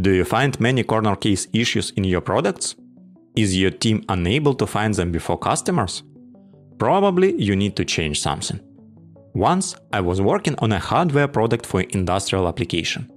Do 0.00 0.12
you 0.12 0.24
find 0.24 0.58
many 0.60 0.84
corner 0.84 1.16
case 1.16 1.48
issues 1.52 1.90
in 1.90 2.04
your 2.04 2.20
products? 2.20 2.76
Is 3.34 3.56
your 3.56 3.70
team 3.70 4.04
unable 4.08 4.54
to 4.54 4.66
find 4.66 4.94
them 4.94 5.10
before 5.10 5.38
customers? 5.38 6.02
Probably 6.78 7.34
you 7.40 7.56
need 7.56 7.74
to 7.76 7.84
change 7.84 8.20
something. 8.20 8.60
Once 9.34 9.74
I 9.92 10.00
was 10.00 10.20
working 10.20 10.54
on 10.58 10.72
a 10.72 10.78
hardware 10.78 11.28
product 11.28 11.66
for 11.66 11.80
industrial 11.80 12.48
application. 12.48 13.10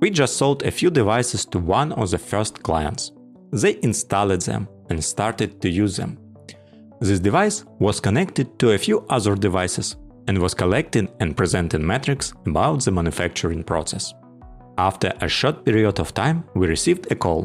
We 0.00 0.10
just 0.10 0.36
sold 0.36 0.62
a 0.62 0.70
few 0.70 0.90
devices 0.90 1.44
to 1.46 1.58
one 1.58 1.92
of 1.92 2.10
the 2.10 2.18
first 2.18 2.62
clients. 2.62 3.12
They 3.52 3.78
installed 3.82 4.40
them 4.42 4.68
and 4.88 5.04
started 5.04 5.60
to 5.60 5.68
use 5.68 5.96
them. 5.96 6.18
This 7.00 7.20
device 7.20 7.64
was 7.78 8.00
connected 8.00 8.58
to 8.58 8.72
a 8.72 8.78
few 8.78 9.04
other 9.10 9.34
devices 9.34 9.96
and 10.28 10.38
was 10.38 10.54
collecting 10.54 11.08
and 11.20 11.36
presenting 11.36 11.86
metrics 11.86 12.32
about 12.46 12.84
the 12.84 12.90
manufacturing 12.90 13.62
process. 13.64 14.14
After 14.88 15.12
a 15.20 15.28
short 15.28 15.64
period 15.64 16.00
of 16.00 16.14
time, 16.14 16.44
we 16.54 16.66
received 16.66 17.04
a 17.12 17.14
call. 17.14 17.42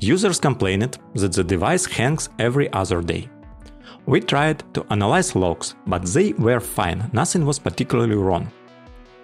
Users 0.00 0.40
complained 0.40 0.98
that 1.14 1.32
the 1.32 1.44
device 1.44 1.86
hangs 1.86 2.28
every 2.38 2.68
other 2.72 3.00
day 3.02 3.28
we 4.06 4.20
tried 4.20 4.62
to 4.74 4.84
analyze 4.90 5.36
logs, 5.36 5.74
but 5.86 6.04
they 6.04 6.32
were 6.32 6.60
fine, 6.60 7.10
nothing 7.12 7.44
was 7.46 7.58
particularly 7.58 8.16
wrong. 8.16 8.50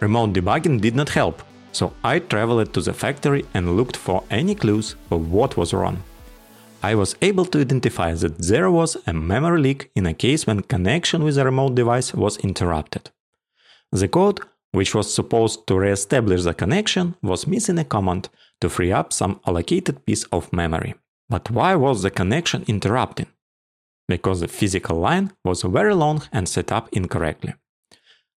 Remote 0.01 0.33
debugging 0.33 0.81
did 0.81 0.95
not 0.95 1.09
help, 1.09 1.43
so 1.73 1.93
I 2.05 2.19
traveled 2.19 2.73
to 2.75 2.81
the 2.81 2.93
factory 2.93 3.45
and 3.55 3.77
looked 3.77 3.97
for 3.97 4.23
any 4.31 4.55
clues 4.55 4.97
of 5.11 5.33
what 5.33 5.57
was 5.57 5.75
wrong. 5.75 6.03
I 6.83 6.95
was 6.95 7.17
able 7.23 7.47
to 7.47 7.61
identify 7.61 8.15
that 8.15 8.39
there 8.39 8.71
was 8.71 8.97
a 9.07 9.13
memory 9.13 9.61
leak 9.61 9.91
in 9.97 10.07
a 10.07 10.15
case 10.15 10.47
when 10.47 10.61
connection 10.63 11.25
with 11.25 11.39
a 11.39 11.45
remote 11.45 11.75
device 11.75 12.15
was 12.15 12.37
interrupted. 12.39 13.11
The 13.91 14.09
code, 14.09 14.41
which 14.73 14.95
was 14.95 15.13
supposed 15.13 15.67
to 15.67 15.79
re-establish 15.79 16.43
the 16.43 16.55
connection, 16.55 17.15
was 17.23 17.47
missing 17.47 17.79
a 17.79 17.85
command 17.85 18.29
to 18.61 18.69
free 18.69 18.93
up 18.93 19.13
some 19.13 19.41
allocated 19.47 20.05
piece 20.07 20.25
of 20.25 20.53
memory. 20.53 20.95
But 21.29 21.51
why 21.51 21.75
was 21.75 22.03
the 22.03 22.11
connection 22.11 22.65
interrupting? 22.69 23.27
because 24.09 24.41
the 24.41 24.49
physical 24.49 24.99
line 24.99 25.33
was 25.45 25.63
very 25.63 25.95
long 25.95 26.23
and 26.33 26.49
set 26.49 26.73
up 26.73 26.89
incorrectly. 26.93 27.55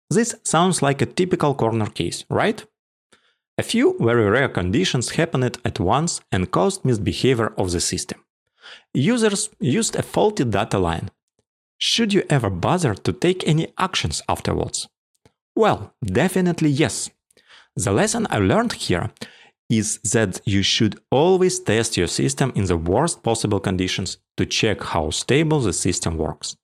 This 0.10 0.36
sounds 0.44 0.82
like 0.82 1.02
a 1.02 1.06
typical 1.06 1.54
corner 1.54 1.88
case, 1.88 2.24
right? 2.30 2.66
A 3.58 3.64
few 3.64 3.98
very 4.00 4.30
rare 4.30 4.50
conditions 4.50 5.12
happened 5.12 5.58
at 5.66 5.80
once 5.80 6.22
and 6.32 6.52
caused 6.52 6.86
misbehavior 6.86 7.54
of 7.58 7.72
the 7.72 7.82
system. 7.82 8.24
Users 8.94 9.50
used 9.60 9.96
a 9.96 10.04
faulty 10.04 10.46
data 10.46 10.78
line. 10.78 11.10
Should 11.78 12.14
you 12.14 12.24
ever 12.30 12.50
bother 12.50 12.94
to 12.94 13.14
take 13.14 13.48
any 13.48 13.74
actions 13.78 14.22
afterwards? 14.30 14.88
Well, 15.58 15.96
definitely 16.06 16.70
yes. 16.70 17.10
The 17.76 17.92
lesson 17.92 18.28
I 18.30 18.38
learned 18.38 18.74
here 18.74 19.10
is 19.72 19.98
that 20.14 20.40
you 20.46 20.62
should 20.62 21.00
always 21.10 21.60
test 21.60 21.98
your 21.98 22.08
system 22.08 22.52
in 22.54 22.66
the 22.66 22.78
worst 22.78 23.24
possible 23.24 23.60
conditions 23.60 24.20
to 24.38 24.46
check 24.46 24.84
how 24.84 25.10
stable 25.10 25.60
the 25.60 25.74
system 25.74 26.16
works. 26.16 26.56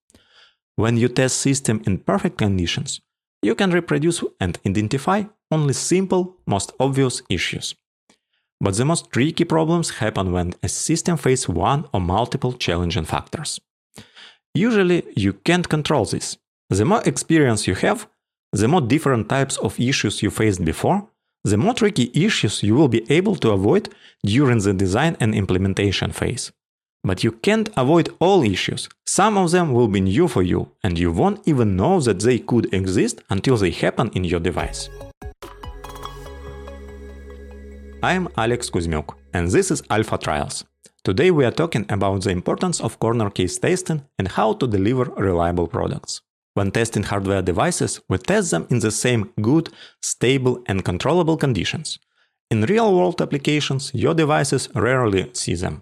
When 0.75 0.95
you 0.97 1.07
test 1.09 1.37
system 1.37 1.81
in 1.87 1.97
perfect 1.97 2.37
conditions, 2.37 3.01
you 3.41 3.55
can 3.55 3.71
reproduce 3.71 4.23
and 4.39 4.59
identify 4.63 5.23
only 5.49 5.73
simple, 5.73 6.37
most 6.45 6.71
obvious 6.79 7.23
issues. 7.29 7.73
But 8.61 8.77
the 8.77 8.85
most 8.85 9.09
tricky 9.09 9.43
problems 9.43 9.97
happen 10.01 10.31
when 10.31 10.53
a 10.61 10.69
system 10.69 11.17
faces 11.17 11.49
one 11.49 11.85
or 11.95 11.99
multiple 11.99 12.53
challenging 12.53 13.05
factors. 13.05 13.59
Usually, 14.53 15.03
you 15.15 15.33
can't 15.33 15.67
control 15.67 16.05
this. 16.05 16.37
The 16.69 16.85
more 16.85 17.01
experience 17.05 17.67
you 17.67 17.73
have, 17.75 18.07
the 18.53 18.67
more 18.67 18.81
different 18.81 19.27
types 19.29 19.57
of 19.57 19.79
issues 19.79 20.21
you 20.21 20.29
faced 20.29 20.63
before, 20.63 21.07
the 21.43 21.57
more 21.57 21.73
tricky 21.73 22.11
issues 22.13 22.61
you 22.61 22.75
will 22.75 22.87
be 22.87 23.03
able 23.11 23.35
to 23.35 23.49
avoid 23.51 23.89
during 24.23 24.59
the 24.59 24.73
design 24.73 25.17
and 25.19 25.33
implementation 25.33 26.11
phase. 26.11 26.51
But 27.03 27.23
you 27.23 27.31
can't 27.31 27.69
avoid 27.75 28.09
all 28.19 28.43
issues. 28.43 28.87
Some 29.05 29.37
of 29.37 29.51
them 29.51 29.73
will 29.73 29.87
be 29.87 29.99
new 29.99 30.27
for 30.27 30.43
you, 30.43 30.69
and 30.83 30.97
you 30.97 31.11
won't 31.11 31.45
even 31.45 31.75
know 31.75 31.99
that 31.99 32.21
they 32.21 32.39
could 32.39 32.73
exist 32.73 33.21
until 33.29 33.57
they 33.57 33.71
happen 33.71 34.11
in 34.13 34.23
your 34.23 34.39
device. 34.39 34.87
I'm 38.03 38.29
Alex 38.37 38.69
Kuzmuk, 38.69 39.15
and 39.33 39.49
this 39.49 39.71
is 39.71 39.81
Alpha 39.89 40.17
Trials. 40.17 40.63
Today 41.03 41.31
we 41.31 41.43
are 41.43 41.51
talking 41.51 41.85
about 41.89 42.23
the 42.23 42.29
importance 42.29 42.79
of 42.79 42.99
corner 42.99 43.29
case 43.29 43.57
testing 43.57 44.05
and 44.17 44.27
how 44.27 44.53
to 44.53 44.67
deliver 44.67 45.05
reliable 45.17 45.67
products. 45.67 46.21
When 46.55 46.71
testing 46.71 47.03
hardware 47.03 47.41
devices, 47.41 47.99
we 48.07 48.17
test 48.19 48.51
them 48.51 48.67
in 48.69 48.79
the 48.79 48.91
same 48.91 49.31
good, 49.41 49.69
stable, 50.01 50.63
and 50.67 50.85
controllable 50.85 51.37
conditions. 51.37 51.97
In 52.51 52.61
real 52.61 52.93
world 52.95 53.21
applications, 53.21 53.91
your 53.95 54.13
devices 54.13 54.69
rarely 54.75 55.31
see 55.33 55.55
them. 55.55 55.81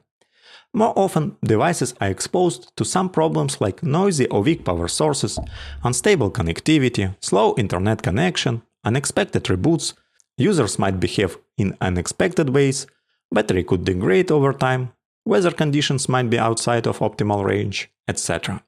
More 0.73 0.93
often, 0.95 1.35
devices 1.43 1.93
are 1.99 2.09
exposed 2.09 2.71
to 2.77 2.85
some 2.85 3.09
problems 3.09 3.59
like 3.59 3.83
noisy 3.83 4.27
or 4.27 4.41
weak 4.41 4.63
power 4.63 4.87
sources, 4.87 5.37
unstable 5.83 6.31
connectivity, 6.31 7.13
slow 7.21 7.53
internet 7.57 8.01
connection, 8.01 8.61
unexpected 8.85 9.43
reboots, 9.43 9.93
users 10.37 10.79
might 10.79 11.01
behave 11.01 11.37
in 11.57 11.75
unexpected 11.81 12.51
ways, 12.51 12.87
battery 13.33 13.65
could 13.65 13.83
degrade 13.83 14.31
over 14.31 14.53
time, 14.53 14.93
weather 15.25 15.51
conditions 15.51 16.07
might 16.07 16.29
be 16.29 16.39
outside 16.39 16.87
of 16.87 16.99
optimal 16.99 17.43
range, 17.43 17.91
etc. 18.07 18.63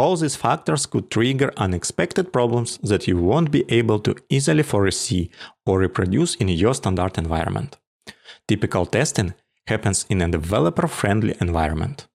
All 0.00 0.16
these 0.16 0.34
factors 0.34 0.86
could 0.86 1.10
trigger 1.10 1.52
unexpected 1.58 2.32
problems 2.32 2.78
that 2.78 3.06
you 3.06 3.18
won't 3.18 3.50
be 3.50 3.64
able 3.68 3.98
to 3.98 4.14
easily 4.30 4.62
foresee 4.62 5.30
or 5.66 5.78
reproduce 5.78 6.36
in 6.36 6.48
your 6.48 6.72
standard 6.72 7.18
environment. 7.18 7.76
Typical 8.48 8.86
testing 8.86 9.34
happens 9.66 10.06
in 10.08 10.22
a 10.22 10.28
developer-friendly 10.30 11.34
environment. 11.42 12.08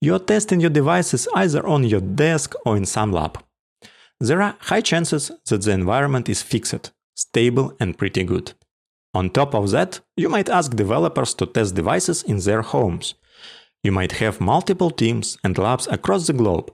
You're 0.00 0.18
testing 0.18 0.58
your 0.58 0.70
devices 0.80 1.28
either 1.32 1.64
on 1.64 1.84
your 1.84 2.00
desk 2.00 2.54
or 2.66 2.76
in 2.76 2.86
some 2.86 3.12
lab. 3.12 3.38
There 4.18 4.42
are 4.42 4.56
high 4.58 4.80
chances 4.80 5.30
that 5.48 5.62
the 5.62 5.70
environment 5.70 6.28
is 6.28 6.42
fixed, 6.42 6.90
stable 7.14 7.72
and 7.78 7.96
pretty 7.96 8.24
good. 8.24 8.54
On 9.14 9.30
top 9.30 9.54
of 9.54 9.70
that, 9.70 10.00
you 10.16 10.28
might 10.28 10.48
ask 10.48 10.74
developers 10.74 11.34
to 11.34 11.46
test 11.46 11.76
devices 11.76 12.24
in 12.24 12.38
their 12.38 12.62
homes. 12.62 13.14
You 13.84 13.92
might 13.92 14.18
have 14.22 14.40
multiple 14.40 14.90
teams 14.90 15.38
and 15.44 15.56
labs 15.56 15.86
across 15.86 16.26
the 16.26 16.32
globe 16.32 16.72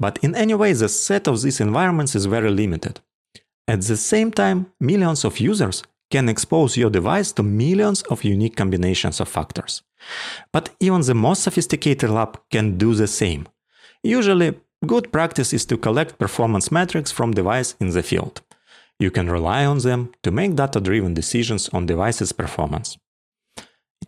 but 0.00 0.18
in 0.22 0.34
any 0.34 0.54
way, 0.54 0.72
the 0.72 0.88
set 0.88 1.26
of 1.28 1.42
these 1.42 1.60
environments 1.60 2.14
is 2.14 2.26
very 2.26 2.50
limited. 2.50 3.00
At 3.66 3.82
the 3.82 3.96
same 3.96 4.30
time, 4.30 4.72
millions 4.80 5.24
of 5.24 5.40
users 5.40 5.82
can 6.10 6.28
expose 6.28 6.76
your 6.76 6.90
device 6.90 7.32
to 7.32 7.42
millions 7.42 8.02
of 8.02 8.24
unique 8.24 8.56
combinations 8.56 9.20
of 9.20 9.28
factors. 9.28 9.82
But 10.52 10.70
even 10.80 11.02
the 11.02 11.14
most 11.14 11.42
sophisticated 11.42 12.10
lab 12.10 12.40
can 12.50 12.78
do 12.78 12.94
the 12.94 13.06
same. 13.06 13.46
Usually, 14.02 14.58
good 14.86 15.12
practice 15.12 15.52
is 15.52 15.66
to 15.66 15.76
collect 15.76 16.18
performance 16.18 16.72
metrics 16.72 17.12
from 17.12 17.32
device 17.32 17.74
in 17.80 17.90
the 17.90 18.02
field. 18.02 18.40
You 18.98 19.10
can 19.10 19.30
rely 19.30 19.64
on 19.64 19.78
them 19.78 20.12
to 20.22 20.30
make 20.30 20.56
data-driven 20.56 21.14
decisions 21.14 21.68
on 21.68 21.86
device's 21.86 22.32
performance. 22.32 22.96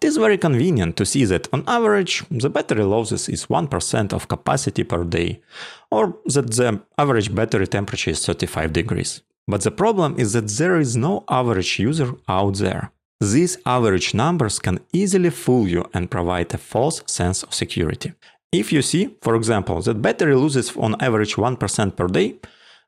It 0.02 0.06
is 0.06 0.16
very 0.16 0.38
convenient 0.38 0.96
to 0.96 1.04
see 1.04 1.26
that 1.26 1.46
on 1.52 1.62
average 1.66 2.24
the 2.30 2.48
battery 2.48 2.84
losses 2.84 3.28
is 3.28 3.46
1% 3.46 4.14
of 4.14 4.28
capacity 4.28 4.82
per 4.82 5.04
day, 5.04 5.42
or 5.90 6.16
that 6.24 6.50
the 6.52 6.80
average 6.96 7.34
battery 7.34 7.66
temperature 7.66 8.10
is 8.10 8.24
35 8.24 8.72
degrees. 8.72 9.20
But 9.46 9.60
the 9.60 9.70
problem 9.70 10.14
is 10.18 10.32
that 10.32 10.48
there 10.48 10.78
is 10.78 10.96
no 10.96 11.24
average 11.28 11.78
user 11.78 12.14
out 12.28 12.54
there. 12.54 12.92
These 13.20 13.58
average 13.66 14.14
numbers 14.14 14.58
can 14.58 14.80
easily 14.94 15.28
fool 15.28 15.68
you 15.68 15.84
and 15.92 16.10
provide 16.10 16.54
a 16.54 16.58
false 16.58 17.02
sense 17.06 17.42
of 17.42 17.52
security. 17.52 18.14
If 18.52 18.72
you 18.72 18.80
see, 18.80 19.16
for 19.20 19.34
example, 19.36 19.82
that 19.82 20.00
battery 20.00 20.34
loses 20.34 20.74
on 20.76 20.96
average 21.02 21.36
1% 21.36 21.96
per 21.96 22.06
day, 22.06 22.36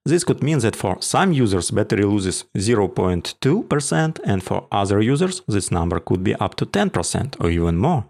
this 0.05 0.25
could 0.25 0.43
mean 0.43 0.59
that 0.59 0.75
for 0.75 0.97
some 1.01 1.33
users 1.33 1.71
battery 1.71 2.05
loses 2.05 2.45
0.2% 2.57 4.21
and 4.25 4.43
for 4.43 4.67
other 4.73 5.01
users 5.01 5.43
this 5.47 5.71
number 5.71 6.01
could 6.01 6.25
be 6.25 6.35
up 6.35 6.57
to 6.57 6.67
10% 6.67 7.37
or 7.41 7.51
even 7.51 7.77
more, 7.77 8.05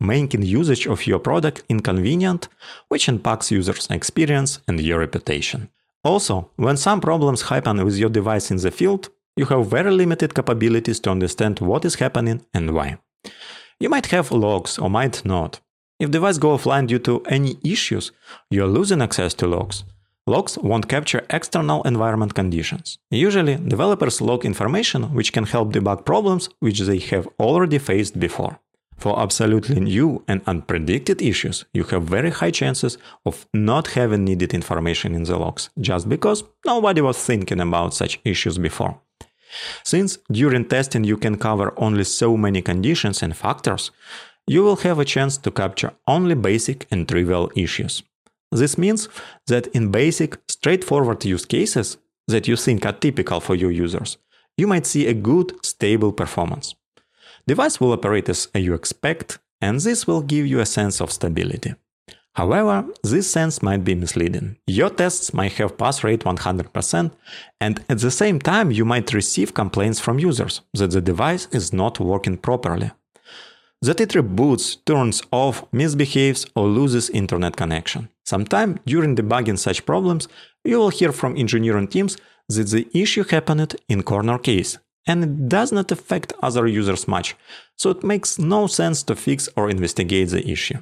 making 0.00 0.42
usage 0.42 0.86
of 0.86 1.06
your 1.06 1.18
product 1.18 1.62
inconvenient, 1.68 2.48
which 2.88 3.08
impacts 3.08 3.50
users' 3.50 3.90
experience 3.90 4.60
and 4.66 4.80
your 4.80 5.00
reputation. 5.00 5.68
Also, 6.02 6.50
when 6.56 6.76
some 6.76 7.00
problems 7.00 7.42
happen 7.42 7.84
with 7.84 7.96
your 7.96 8.10
device 8.10 8.50
in 8.50 8.56
the 8.56 8.70
field, 8.70 9.10
you 9.36 9.44
have 9.46 9.66
very 9.66 9.90
limited 9.90 10.34
capabilities 10.34 11.00
to 11.00 11.10
understand 11.10 11.60
what 11.60 11.84
is 11.84 11.96
happening 11.96 12.44
and 12.54 12.74
why. 12.74 12.98
You 13.80 13.90
might 13.90 14.06
have 14.06 14.30
logs 14.32 14.78
or 14.78 14.88
might 14.88 15.24
not. 15.24 15.60
If 16.00 16.10
device 16.10 16.38
go 16.38 16.56
offline 16.56 16.86
due 16.86 16.98
to 17.00 17.22
any 17.26 17.58
issues, 17.64 18.12
you 18.50 18.64
are 18.64 18.68
losing 18.68 19.02
access 19.02 19.34
to 19.34 19.46
logs. 19.46 19.84
Logs 20.26 20.56
won't 20.56 20.88
capture 20.88 21.26
external 21.28 21.82
environment 21.82 22.34
conditions. 22.34 22.98
Usually, 23.10 23.56
developers 23.56 24.22
log 24.22 24.46
information 24.46 25.12
which 25.12 25.34
can 25.34 25.44
help 25.44 25.72
debug 25.72 26.06
problems 26.06 26.48
which 26.60 26.80
they 26.80 26.98
have 26.98 27.28
already 27.38 27.78
faced 27.78 28.18
before. 28.18 28.58
For 28.96 29.20
absolutely 29.20 29.80
new 29.80 30.24
and 30.26 30.42
unpredicted 30.46 31.20
issues, 31.20 31.66
you 31.74 31.84
have 31.84 32.04
very 32.04 32.30
high 32.30 32.52
chances 32.52 32.96
of 33.26 33.46
not 33.52 33.88
having 33.88 34.24
needed 34.24 34.54
information 34.54 35.14
in 35.14 35.24
the 35.24 35.36
logs, 35.36 35.68
just 35.78 36.08
because 36.08 36.44
nobody 36.64 37.02
was 37.02 37.18
thinking 37.18 37.60
about 37.60 37.92
such 37.92 38.18
issues 38.24 38.56
before. 38.56 38.98
Since 39.82 40.18
during 40.30 40.64
testing 40.64 41.04
you 41.04 41.18
can 41.18 41.36
cover 41.36 41.74
only 41.76 42.04
so 42.04 42.36
many 42.36 42.62
conditions 42.62 43.22
and 43.22 43.36
factors, 43.36 43.90
you 44.46 44.62
will 44.62 44.76
have 44.76 44.98
a 44.98 45.04
chance 45.04 45.36
to 45.38 45.50
capture 45.50 45.92
only 46.06 46.34
basic 46.34 46.86
and 46.90 47.06
trivial 47.06 47.50
issues. 47.54 48.02
This 48.54 48.78
means 48.78 49.08
that 49.48 49.66
in 49.68 49.90
basic, 49.90 50.38
straightforward 50.48 51.24
use 51.24 51.44
cases 51.44 51.98
that 52.28 52.46
you 52.46 52.54
think 52.56 52.86
are 52.86 52.92
typical 52.92 53.40
for 53.40 53.56
your 53.56 53.72
users, 53.72 54.16
you 54.56 54.68
might 54.68 54.86
see 54.86 55.08
a 55.08 55.12
good, 55.12 55.52
stable 55.66 56.12
performance. 56.12 56.76
Device 57.48 57.80
will 57.80 57.92
operate 57.92 58.28
as 58.28 58.48
you 58.54 58.72
expect, 58.72 59.40
and 59.60 59.80
this 59.80 60.06
will 60.06 60.22
give 60.22 60.46
you 60.46 60.60
a 60.60 60.66
sense 60.66 61.00
of 61.00 61.10
stability. 61.10 61.74
However, 62.34 62.86
this 63.02 63.30
sense 63.30 63.60
might 63.60 63.84
be 63.84 63.96
misleading. 63.96 64.56
Your 64.66 64.90
tests 64.90 65.34
might 65.34 65.52
have 65.54 65.76
pass 65.76 66.04
rate 66.04 66.24
100%, 66.24 67.10
and 67.60 67.84
at 67.88 67.98
the 67.98 68.10
same 68.10 68.38
time 68.38 68.70
you 68.70 68.84
might 68.84 69.12
receive 69.12 69.52
complaints 69.52 69.98
from 69.98 70.20
users 70.20 70.60
that 70.74 70.92
the 70.92 71.00
device 71.00 71.48
is 71.50 71.72
not 71.72 71.98
working 71.98 72.36
properly. 72.36 72.92
That 73.82 74.00
it 74.00 74.10
reboots, 74.10 74.84
turns 74.84 75.22
off, 75.32 75.64
misbehaves, 75.72 76.46
or 76.54 76.66
loses 76.66 77.10
internet 77.10 77.56
connection. 77.56 78.08
Sometime 78.24 78.78
during 78.86 79.16
debugging 79.16 79.58
such 79.58 79.84
problems, 79.84 80.28
you 80.64 80.78
will 80.78 80.90
hear 80.90 81.12
from 81.12 81.36
engineering 81.36 81.88
teams 81.88 82.16
that 82.48 82.68
the 82.68 82.88
issue 82.92 83.24
happened 83.24 83.76
in 83.88 84.02
corner 84.02 84.38
case, 84.38 84.78
and 85.06 85.24
it 85.24 85.48
does 85.48 85.72
not 85.72 85.92
affect 85.92 86.32
other 86.42 86.66
users 86.66 87.06
much, 87.06 87.36
so 87.76 87.90
it 87.90 88.02
makes 88.02 88.38
no 88.38 88.66
sense 88.66 89.02
to 89.02 89.14
fix 89.14 89.48
or 89.56 89.70
investigate 89.70 90.30
the 90.30 90.48
issue. 90.48 90.78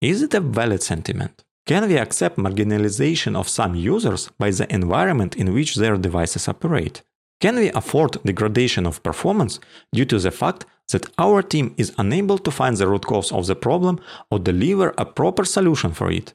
Is 0.00 0.22
it 0.22 0.34
a 0.34 0.40
valid 0.40 0.82
sentiment? 0.82 1.44
Can 1.66 1.88
we 1.88 1.98
accept 1.98 2.38
marginalization 2.38 3.36
of 3.36 3.48
some 3.48 3.74
users 3.74 4.30
by 4.38 4.50
the 4.50 4.72
environment 4.72 5.34
in 5.36 5.52
which 5.52 5.74
their 5.74 5.96
devices 5.96 6.48
operate? 6.48 7.02
Can 7.40 7.56
we 7.56 7.70
afford 7.70 8.22
degradation 8.24 8.86
of 8.86 9.02
performance 9.02 9.58
due 9.92 10.04
to 10.06 10.18
the 10.18 10.30
fact 10.30 10.64
that 10.92 11.10
our 11.18 11.42
team 11.42 11.74
is 11.76 11.92
unable 11.98 12.38
to 12.38 12.50
find 12.50 12.76
the 12.76 12.86
root 12.86 13.04
cause 13.04 13.32
of 13.32 13.46
the 13.46 13.56
problem 13.56 14.00
or 14.30 14.38
deliver 14.38 14.94
a 14.96 15.04
proper 15.04 15.44
solution 15.44 15.90
for 15.92 16.10
it? 16.10 16.34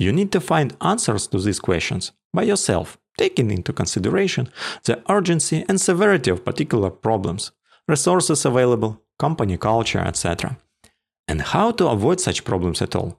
You 0.00 0.10
need 0.12 0.30
to 0.32 0.40
find 0.40 0.76
answers 0.80 1.28
to 1.28 1.38
these 1.38 1.60
questions 1.60 2.12
by 2.34 2.42
yourself, 2.42 2.98
taking 3.16 3.50
into 3.50 3.72
consideration 3.72 4.44
the 4.84 4.96
urgency 5.08 5.64
and 5.68 5.80
severity 5.80 6.30
of 6.32 6.44
particular 6.44 6.90
problems, 6.90 7.52
resources 7.86 8.44
available, 8.44 8.92
company 9.18 9.56
culture, 9.56 10.04
etc 10.10 10.56
and 11.30 11.42
how 11.42 11.70
to 11.70 11.86
avoid 11.86 12.20
such 12.20 12.44
problems 12.44 12.82
at 12.82 12.96
all. 12.96 13.16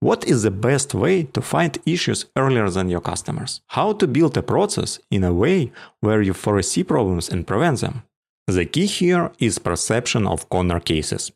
What 0.00 0.26
is 0.26 0.42
the 0.42 0.50
best 0.50 0.94
way 0.94 1.22
to 1.34 1.40
find 1.40 1.78
issues 1.86 2.26
earlier 2.36 2.68
than 2.68 2.88
your 2.88 3.00
customers? 3.00 3.60
How 3.68 3.92
to 3.92 4.08
build 4.08 4.36
a 4.36 4.42
process 4.42 4.98
in 5.12 5.22
a 5.22 5.32
way 5.32 5.70
where 6.00 6.20
you 6.20 6.34
foresee 6.34 6.82
problems 6.82 7.28
and 7.28 7.46
prevent 7.46 7.80
them? 7.80 8.02
The 8.48 8.66
key 8.66 8.86
here 8.86 9.30
is 9.38 9.60
perception 9.60 10.26
of 10.26 10.48
corner 10.48 10.80
cases. 10.80 11.30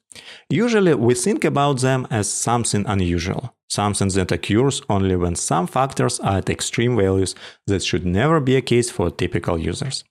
Usually 0.50 0.94
we 0.94 1.14
think 1.14 1.44
about 1.44 1.80
them 1.80 2.08
as 2.10 2.28
something 2.28 2.84
unusual, 2.88 3.54
something 3.68 4.08
that 4.08 4.32
occurs 4.32 4.82
only 4.88 5.16
when 5.16 5.34
some 5.34 5.66
factors 5.66 6.20
are 6.20 6.38
at 6.38 6.50
extreme 6.50 6.96
values 6.96 7.34
that 7.66 7.82
should 7.82 8.06
never 8.06 8.40
be 8.40 8.56
a 8.56 8.62
case 8.62 8.90
for 8.90 9.10
typical 9.10 9.58
users. 9.58 10.04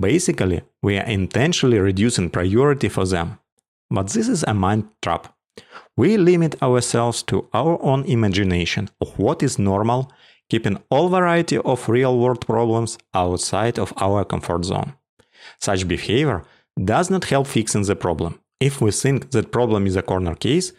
Basically, 0.00 0.62
we 0.82 0.98
are 0.98 1.06
intentionally 1.06 1.78
reducing 1.78 2.30
priority 2.30 2.88
for 2.88 3.06
them, 3.06 3.38
but 3.90 4.08
this 4.10 4.28
is 4.28 4.44
a 4.46 4.54
mind 4.54 4.88
trap. 5.02 5.34
We 5.96 6.16
limit 6.16 6.62
ourselves 6.62 7.22
to 7.24 7.48
our 7.52 7.82
own 7.82 8.04
imagination 8.04 8.90
of 9.00 9.18
what 9.18 9.42
is 9.42 9.58
normal, 9.58 10.12
keeping 10.50 10.78
all 10.90 11.08
variety 11.08 11.58
of 11.58 11.88
real-world 11.88 12.46
problems 12.46 12.98
outside 13.14 13.78
of 13.78 13.92
our 13.96 14.24
comfort 14.24 14.64
zone. 14.64 14.92
Such 15.60 15.88
behavior 15.88 16.44
does 16.82 17.10
not 17.10 17.24
help 17.24 17.46
fixing 17.46 17.82
the 17.82 17.96
problem. 17.96 18.40
If 18.60 18.80
we 18.80 18.90
think 18.90 19.30
that 19.30 19.52
problem 19.52 19.86
is 19.86 19.96
a 19.96 20.02
corner 20.02 20.34
case 20.34 20.72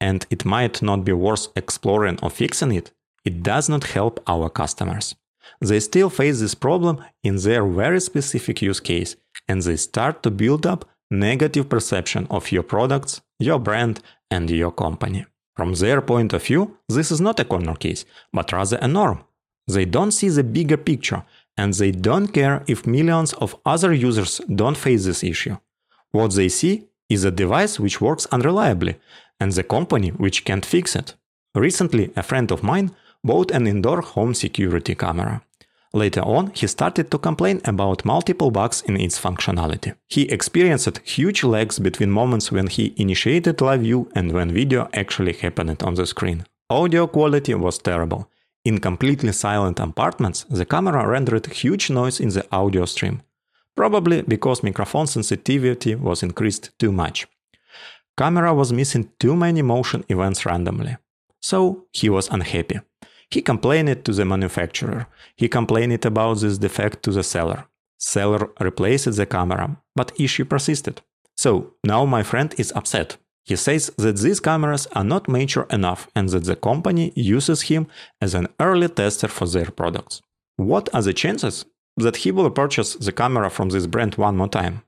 and 0.00 0.26
it 0.30 0.44
might 0.44 0.82
not 0.82 1.04
be 1.04 1.12
worth 1.12 1.48
exploring 1.56 2.18
or 2.22 2.30
fixing 2.30 2.72
it, 2.72 2.90
it 3.24 3.42
does 3.42 3.68
not 3.68 3.84
help 3.84 4.20
our 4.26 4.48
customers. 4.48 5.14
They 5.60 5.80
still 5.80 6.10
face 6.10 6.40
this 6.40 6.54
problem 6.54 7.04
in 7.22 7.36
their 7.36 7.64
very 7.66 8.00
specific 8.00 8.62
use 8.62 8.80
case 8.80 9.16
and 9.48 9.62
they 9.62 9.76
start 9.76 10.22
to 10.22 10.30
build 10.30 10.66
up 10.66 10.88
negative 11.10 11.68
perception 11.68 12.26
of 12.30 12.50
your 12.52 12.62
products, 12.62 13.20
your 13.38 13.58
brand, 13.58 14.00
and 14.30 14.50
your 14.50 14.72
company. 14.72 15.26
From 15.56 15.72
their 15.74 16.02
point 16.02 16.32
of 16.32 16.44
view, 16.44 16.76
this 16.88 17.10
is 17.10 17.20
not 17.20 17.40
a 17.40 17.44
corner 17.44 17.74
case, 17.74 18.04
but 18.32 18.52
rather 18.52 18.78
a 18.82 18.88
norm. 18.88 19.24
They 19.66 19.84
don't 19.84 20.12
see 20.12 20.28
the 20.28 20.44
bigger 20.44 20.76
picture, 20.76 21.24
and 21.56 21.72
they 21.74 21.90
don't 21.90 22.28
care 22.28 22.62
if 22.66 22.86
millions 22.86 23.32
of 23.34 23.56
other 23.64 23.92
users 23.92 24.40
don't 24.54 24.76
face 24.76 25.06
this 25.06 25.24
issue. 25.24 25.56
What 26.10 26.34
they 26.34 26.48
see 26.48 26.88
is 27.08 27.24
a 27.24 27.30
device 27.30 27.80
which 27.80 28.00
works 28.00 28.26
unreliably, 28.26 28.96
and 29.40 29.52
the 29.52 29.62
company 29.62 30.10
which 30.10 30.44
can't 30.44 30.66
fix 30.66 30.96
it. 30.96 31.14
Recently, 31.54 32.10
a 32.16 32.22
friend 32.22 32.50
of 32.52 32.62
mine 32.62 32.90
bought 33.24 33.50
an 33.50 33.66
indoor 33.66 34.00
home 34.00 34.34
security 34.34 34.94
camera. 34.94 35.42
Later 35.92 36.20
on, 36.20 36.50
he 36.54 36.66
started 36.66 37.10
to 37.10 37.18
complain 37.18 37.60
about 37.64 38.04
multiple 38.04 38.50
bugs 38.50 38.82
in 38.82 39.00
its 39.00 39.18
functionality. 39.18 39.94
He 40.08 40.22
experienced 40.22 40.98
huge 40.98 41.42
lags 41.42 41.78
between 41.78 42.10
moments 42.10 42.52
when 42.52 42.66
he 42.66 42.94
initiated 42.96 43.60
live 43.60 43.80
view 43.80 44.10
and 44.14 44.32
when 44.32 44.52
video 44.52 44.88
actually 44.92 45.32
happened 45.32 45.82
on 45.82 45.94
the 45.94 46.06
screen. 46.06 46.44
Audio 46.68 47.06
quality 47.06 47.54
was 47.54 47.78
terrible. 47.78 48.28
In 48.64 48.80
completely 48.80 49.32
silent 49.32 49.80
apartments, 49.80 50.44
the 50.50 50.64
camera 50.64 51.06
rendered 51.08 51.46
huge 51.46 51.88
noise 51.88 52.20
in 52.20 52.30
the 52.30 52.44
audio 52.50 52.84
stream, 52.84 53.22
probably 53.76 54.22
because 54.22 54.64
microphone 54.64 55.06
sensitivity 55.06 55.94
was 55.94 56.22
increased 56.22 56.76
too 56.78 56.92
much. 56.92 57.26
Camera 58.16 58.54
was 58.54 58.72
missing 58.72 59.10
too 59.18 59.36
many 59.36 59.62
motion 59.62 60.04
events 60.08 60.46
randomly. 60.46 60.96
So 61.40 61.84
he 61.92 62.08
was 62.08 62.28
unhappy. 62.28 62.80
He 63.30 63.42
complained 63.42 64.04
to 64.04 64.12
the 64.12 64.24
manufacturer. 64.24 65.06
He 65.36 65.48
complained 65.48 66.04
about 66.04 66.40
this 66.40 66.58
defect 66.58 67.02
to 67.02 67.10
the 67.10 67.22
seller. 67.22 67.66
Seller 67.98 68.50
replaced 68.60 69.16
the 69.16 69.26
camera, 69.26 69.76
but 69.94 70.18
issue 70.18 70.44
persisted. 70.44 71.02
So 71.36 71.74
now 71.84 72.04
my 72.04 72.22
friend 72.22 72.54
is 72.56 72.72
upset. 72.74 73.16
He 73.44 73.56
says 73.56 73.92
that 73.98 74.16
these 74.16 74.40
cameras 74.40 74.86
are 74.92 75.04
not 75.04 75.28
mature 75.28 75.66
enough 75.70 76.08
and 76.16 76.28
that 76.30 76.44
the 76.44 76.56
company 76.56 77.12
uses 77.14 77.62
him 77.62 77.86
as 78.20 78.34
an 78.34 78.48
early 78.58 78.88
tester 78.88 79.28
for 79.28 79.46
their 79.46 79.70
products. 79.70 80.20
What 80.56 80.92
are 80.94 81.02
the 81.02 81.12
chances 81.12 81.64
that 81.96 82.16
he 82.16 82.30
will 82.32 82.50
purchase 82.50 82.94
the 82.94 83.12
camera 83.12 83.50
from 83.50 83.68
this 83.68 83.86
brand 83.86 84.16
one 84.16 84.36
more 84.36 84.48
time? 84.48 84.82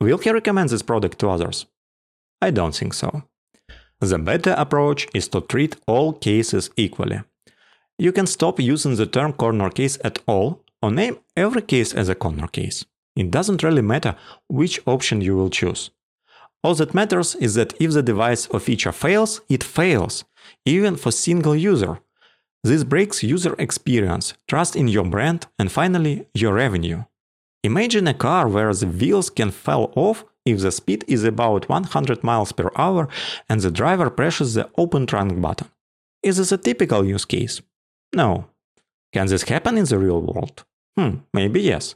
Will 0.00 0.18
he 0.18 0.30
recommend 0.30 0.70
this 0.70 0.82
product 0.82 1.18
to 1.20 1.30
others? 1.30 1.66
I 2.40 2.50
don't 2.50 2.74
think 2.74 2.94
so. 2.94 3.22
The 4.00 4.18
better 4.18 4.54
approach 4.58 5.08
is 5.14 5.28
to 5.28 5.40
treat 5.40 5.76
all 5.86 6.12
cases 6.12 6.70
equally. 6.76 7.20
You 7.98 8.12
can 8.12 8.26
stop 8.26 8.60
using 8.60 8.96
the 8.96 9.06
term 9.06 9.32
corner 9.32 9.70
case 9.70 9.98
at 10.04 10.18
all 10.26 10.60
or 10.82 10.90
name 10.90 11.18
every 11.36 11.62
case 11.62 11.94
as 11.94 12.08
a 12.08 12.14
corner 12.14 12.48
case. 12.48 12.84
It 13.16 13.30
doesn't 13.30 13.62
really 13.62 13.82
matter 13.82 14.16
which 14.48 14.80
option 14.86 15.20
you 15.20 15.36
will 15.36 15.50
choose. 15.50 15.90
All 16.62 16.74
that 16.74 16.94
matters 16.94 17.34
is 17.36 17.54
that 17.54 17.74
if 17.80 17.92
the 17.92 18.02
device 18.02 18.46
or 18.48 18.58
feature 18.58 18.92
fails, 18.92 19.40
it 19.48 19.62
fails, 19.62 20.24
even 20.64 20.96
for 20.96 21.12
single 21.12 21.54
user. 21.54 22.00
This 22.64 22.84
breaks 22.84 23.22
user 23.22 23.54
experience, 23.58 24.34
trust 24.48 24.74
in 24.74 24.88
your 24.88 25.04
brand, 25.04 25.46
and 25.58 25.70
finally, 25.70 26.26
your 26.34 26.54
revenue. 26.54 27.04
Imagine 27.62 28.08
a 28.08 28.14
car 28.14 28.48
where 28.48 28.72
the 28.74 28.86
wheels 28.86 29.30
can 29.30 29.50
fall 29.50 29.92
off 29.94 30.24
if 30.44 30.60
the 30.60 30.72
speed 30.72 31.04
is 31.08 31.24
about 31.24 31.68
100 31.68 32.22
miles 32.22 32.52
per 32.52 32.70
hour 32.76 33.08
and 33.48 33.60
the 33.60 33.70
driver 33.70 34.10
presses 34.10 34.54
the 34.54 34.68
open 34.76 35.06
trunk 35.06 35.40
button. 35.40 35.68
Is 36.22 36.36
this 36.36 36.52
a 36.52 36.58
typical 36.58 37.04
use 37.04 37.24
case? 37.24 37.60
No. 38.14 38.46
Can 39.12 39.26
this 39.26 39.44
happen 39.44 39.78
in 39.78 39.84
the 39.84 39.98
real 39.98 40.20
world? 40.20 40.64
Hmm, 40.96 41.18
maybe 41.32 41.60
yes. 41.60 41.94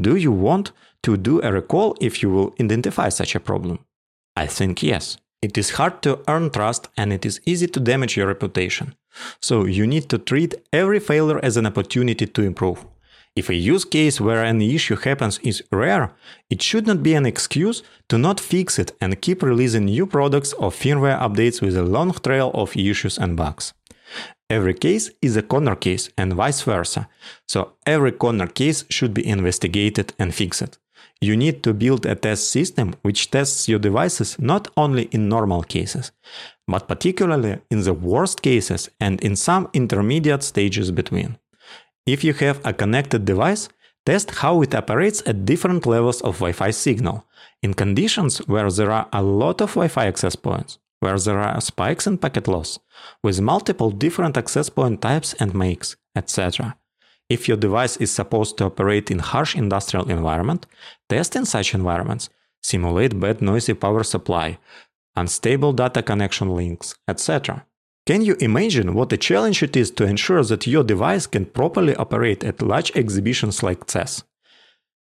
Do 0.00 0.16
you 0.16 0.32
want 0.32 0.72
to 1.02 1.16
do 1.16 1.42
a 1.42 1.52
recall 1.52 1.96
if 2.00 2.22
you 2.22 2.30
will 2.30 2.54
identify 2.60 3.08
such 3.08 3.34
a 3.34 3.40
problem? 3.40 3.80
I 4.36 4.46
think 4.46 4.82
yes. 4.82 5.18
It 5.42 5.58
is 5.58 5.70
hard 5.70 6.02
to 6.02 6.20
earn 6.28 6.50
trust 6.50 6.88
and 6.96 7.12
it 7.12 7.26
is 7.26 7.40
easy 7.44 7.66
to 7.66 7.80
damage 7.80 8.16
your 8.16 8.28
reputation. 8.28 8.94
So 9.40 9.64
you 9.64 9.86
need 9.86 10.08
to 10.10 10.18
treat 10.18 10.54
every 10.72 11.00
failure 11.00 11.40
as 11.44 11.56
an 11.56 11.66
opportunity 11.66 12.26
to 12.26 12.42
improve. 12.42 12.86
If 13.34 13.48
a 13.48 13.54
use 13.54 13.86
case 13.86 14.20
where 14.20 14.44
an 14.44 14.60
issue 14.60 14.96
happens 14.96 15.38
is 15.38 15.62
rare, 15.72 16.12
it 16.50 16.60
should 16.60 16.86
not 16.86 17.02
be 17.02 17.14
an 17.14 17.24
excuse 17.24 17.82
to 18.10 18.18
not 18.18 18.38
fix 18.38 18.78
it 18.78 18.92
and 19.00 19.22
keep 19.22 19.42
releasing 19.42 19.86
new 19.86 20.06
products 20.06 20.52
or 20.52 20.70
firmware 20.70 21.18
updates 21.18 21.62
with 21.62 21.74
a 21.76 21.82
long 21.82 22.12
trail 22.12 22.50
of 22.52 22.76
issues 22.76 23.16
and 23.16 23.34
bugs. 23.34 23.72
Every 24.50 24.74
case 24.74 25.10
is 25.22 25.38
a 25.38 25.42
corner 25.42 25.74
case 25.74 26.10
and 26.18 26.34
vice 26.34 26.60
versa. 26.60 27.08
So 27.48 27.72
every 27.86 28.12
corner 28.12 28.46
case 28.46 28.84
should 28.90 29.14
be 29.14 29.26
investigated 29.26 30.12
and 30.18 30.34
fixed. 30.34 30.78
You 31.22 31.34
need 31.34 31.62
to 31.62 31.72
build 31.72 32.04
a 32.04 32.14
test 32.14 32.50
system 32.50 32.94
which 33.00 33.30
tests 33.30 33.66
your 33.66 33.78
devices 33.78 34.38
not 34.38 34.68
only 34.76 35.04
in 35.04 35.30
normal 35.30 35.62
cases, 35.62 36.12
but 36.68 36.86
particularly 36.86 37.60
in 37.70 37.82
the 37.82 37.94
worst 37.94 38.42
cases 38.42 38.90
and 39.00 39.22
in 39.22 39.36
some 39.36 39.70
intermediate 39.72 40.42
stages 40.42 40.90
between. 40.90 41.38
If 42.06 42.24
you 42.24 42.32
have 42.34 42.60
a 42.64 42.72
connected 42.72 43.24
device, 43.24 43.68
Test 44.04 44.32
how 44.32 44.62
it 44.62 44.74
operates 44.74 45.22
at 45.26 45.44
different 45.44 45.86
levels 45.86 46.20
of 46.22 46.40
Wi-Fi 46.40 46.72
signal, 46.72 47.24
in 47.62 47.72
conditions 47.72 48.38
where 48.48 48.68
there 48.68 48.90
are 48.90 49.08
a 49.12 49.22
lot 49.22 49.60
of 49.60 49.70
Wi-Fi 49.70 50.06
access 50.06 50.34
points, 50.34 50.78
where 50.98 51.16
there 51.18 51.38
are 51.38 51.60
spikes 51.60 52.08
in 52.08 52.18
packet 52.18 52.48
loss, 52.48 52.80
with 53.22 53.40
multiple 53.40 53.92
different 53.92 54.36
access 54.36 54.68
point 54.68 55.00
types 55.00 55.34
and 55.34 55.54
makes, 55.54 55.94
etc. 56.16 56.76
If 57.28 57.46
your 57.46 57.56
device 57.56 57.96
is 57.98 58.10
supposed 58.10 58.58
to 58.58 58.64
operate 58.64 59.08
in 59.08 59.20
harsh 59.20 59.54
industrial 59.54 60.10
environment, 60.10 60.66
test 61.08 61.36
in 61.36 61.44
such 61.44 61.72
environments, 61.72 62.28
simulate 62.60 63.20
bad 63.20 63.40
noisy 63.40 63.74
power 63.74 64.02
supply, 64.02 64.58
unstable 65.14 65.72
data 65.72 66.02
connection 66.02 66.48
links, 66.48 66.96
etc. 67.06 67.64
Can 68.04 68.22
you 68.22 68.34
imagine 68.40 68.94
what 68.94 69.12
a 69.12 69.16
challenge 69.16 69.62
it 69.62 69.76
is 69.76 69.92
to 69.92 70.04
ensure 70.04 70.42
that 70.42 70.66
your 70.66 70.82
device 70.82 71.28
can 71.28 71.46
properly 71.46 71.94
operate 71.94 72.42
at 72.42 72.60
large 72.60 72.90
exhibitions 72.96 73.62
like 73.62 73.88
CES? 73.88 74.24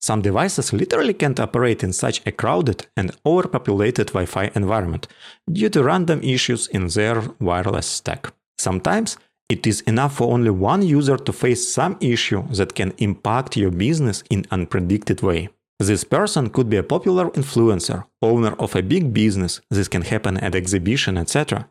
Some 0.01 0.23
devices 0.23 0.73
literally 0.73 1.13
can't 1.13 1.39
operate 1.39 1.83
in 1.83 1.93
such 1.93 2.25
a 2.25 2.31
crowded 2.31 2.87
and 2.95 3.15
overpopulated 3.23 4.07
Wi 4.07 4.25
Fi 4.25 4.49
environment 4.55 5.07
due 5.51 5.69
to 5.69 5.83
random 5.83 6.21
issues 6.23 6.65
in 6.67 6.87
their 6.87 7.21
wireless 7.39 7.85
stack. 7.85 8.33
Sometimes 8.57 9.17
it 9.47 9.67
is 9.67 9.81
enough 9.81 10.15
for 10.15 10.33
only 10.33 10.49
one 10.49 10.81
user 10.81 11.17
to 11.17 11.31
face 11.31 11.71
some 11.71 11.97
issue 12.01 12.43
that 12.53 12.73
can 12.73 12.93
impact 12.97 13.57
your 13.57 13.71
business 13.71 14.23
in 14.31 14.43
unpredicted 14.45 15.21
way. 15.21 15.49
This 15.79 16.03
person 16.03 16.49
could 16.49 16.67
be 16.67 16.77
a 16.77 16.83
popular 16.83 17.29
influencer, 17.31 18.05
owner 18.23 18.53
of 18.57 18.75
a 18.75 18.81
big 18.81 19.13
business, 19.13 19.61
this 19.69 19.87
can 19.87 20.01
happen 20.01 20.37
at 20.37 20.55
exhibition, 20.55 21.17
etc. 21.17 21.69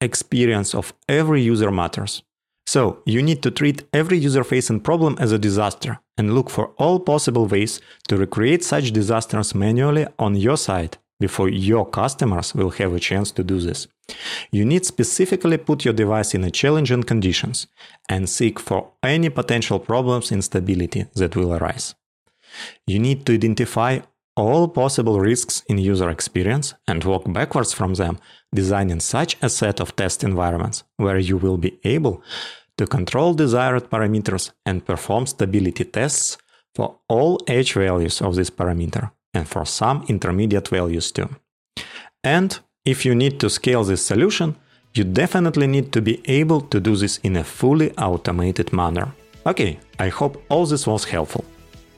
Experience 0.00 0.74
of 0.74 0.94
every 1.08 1.42
user 1.42 1.70
matters. 1.70 2.22
So, 2.66 3.02
you 3.06 3.22
need 3.22 3.42
to 3.42 3.50
treat 3.50 3.84
every 3.92 4.18
user 4.18 4.44
facing 4.44 4.80
problem 4.80 5.16
as 5.18 5.32
a 5.32 5.38
disaster 5.38 5.98
and 6.16 6.34
look 6.34 6.50
for 6.50 6.68
all 6.76 7.00
possible 7.00 7.46
ways 7.46 7.80
to 8.08 8.16
recreate 8.16 8.62
such 8.62 8.92
disasters 8.92 9.54
manually 9.54 10.06
on 10.18 10.36
your 10.36 10.56
side 10.56 10.98
before 11.18 11.48
your 11.48 11.88
customers 11.88 12.54
will 12.54 12.70
have 12.70 12.92
a 12.94 13.00
chance 13.00 13.32
to 13.32 13.42
do 13.42 13.58
this. 13.58 13.88
You 14.52 14.64
need 14.64 14.86
specifically 14.86 15.56
put 15.56 15.84
your 15.84 15.94
device 15.94 16.34
in 16.34 16.44
a 16.44 16.50
challenging 16.50 17.02
conditions 17.02 17.66
and 18.08 18.28
seek 18.28 18.60
for 18.60 18.92
any 19.02 19.30
potential 19.30 19.78
problems 19.78 20.30
instability 20.30 21.06
that 21.14 21.36
will 21.36 21.54
arise. 21.54 21.94
You 22.86 22.98
need 22.98 23.26
to 23.26 23.34
identify 23.34 24.00
all 24.38 24.68
possible 24.68 25.18
risks 25.18 25.62
in 25.68 25.78
user 25.78 26.08
experience 26.10 26.74
and 26.86 27.02
walk 27.02 27.24
backwards 27.32 27.72
from 27.74 27.94
them, 27.94 28.18
designing 28.54 29.00
such 29.00 29.36
a 29.42 29.48
set 29.48 29.80
of 29.80 29.96
test 29.96 30.22
environments 30.22 30.84
where 30.96 31.18
you 31.18 31.36
will 31.36 31.56
be 31.56 31.78
able 31.84 32.22
to 32.76 32.86
control 32.86 33.34
desired 33.34 33.90
parameters 33.90 34.52
and 34.64 34.86
perform 34.86 35.26
stability 35.26 35.84
tests 35.84 36.38
for 36.74 36.98
all 37.08 37.40
edge 37.48 37.74
values 37.74 38.22
of 38.22 38.36
this 38.36 38.50
parameter 38.50 39.10
and 39.34 39.48
for 39.48 39.64
some 39.64 40.04
intermediate 40.08 40.68
values 40.68 41.10
too. 41.10 41.28
And 42.22 42.58
if 42.84 43.04
you 43.04 43.14
need 43.14 43.40
to 43.40 43.50
scale 43.50 43.82
this 43.82 44.06
solution, 44.06 44.54
you 44.94 45.04
definitely 45.04 45.66
need 45.66 45.92
to 45.92 46.00
be 46.00 46.22
able 46.26 46.60
to 46.60 46.78
do 46.80 46.94
this 46.94 47.18
in 47.18 47.36
a 47.36 47.44
fully 47.44 47.90
automated 47.98 48.72
manner. 48.72 49.12
Okay, 49.46 49.78
I 49.98 50.08
hope 50.08 50.42
all 50.48 50.66
this 50.66 50.86
was 50.86 51.04
helpful. 51.04 51.44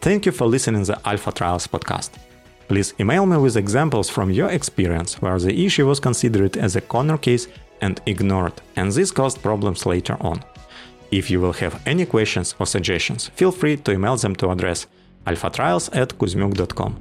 Thank 0.00 0.24
you 0.24 0.32
for 0.32 0.46
listening 0.46 0.84
to 0.84 0.92
the 0.92 1.08
Alpha 1.08 1.32
Trials 1.32 1.66
podcast. 1.66 2.29
Please 2.70 2.94
email 3.00 3.26
me 3.26 3.36
with 3.36 3.56
examples 3.56 4.08
from 4.08 4.30
your 4.30 4.48
experience 4.48 5.20
where 5.20 5.40
the 5.40 5.66
issue 5.66 5.88
was 5.88 5.98
considered 5.98 6.56
as 6.56 6.76
a 6.76 6.80
corner 6.80 7.18
case 7.18 7.48
and 7.80 8.00
ignored, 8.06 8.52
and 8.76 8.92
this 8.92 9.10
caused 9.10 9.42
problems 9.42 9.86
later 9.86 10.16
on. 10.20 10.40
If 11.10 11.32
you 11.32 11.40
will 11.40 11.54
have 11.54 11.82
any 11.84 12.06
questions 12.06 12.54
or 12.60 12.66
suggestions, 12.66 13.26
feel 13.34 13.50
free 13.50 13.76
to 13.78 13.90
email 13.90 14.16
them 14.16 14.36
to 14.36 14.50
address 14.50 14.86
alphatrials 15.26 15.90
at 15.92 16.10
kuzmuk.com. 16.10 16.96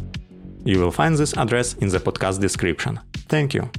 You 0.66 0.80
will 0.80 0.92
find 0.92 1.16
this 1.16 1.38
address 1.38 1.76
in 1.76 1.90
the 1.90 2.00
podcast 2.00 2.42
description. 2.42 3.00
Thank 3.28 3.54
you. 3.54 3.70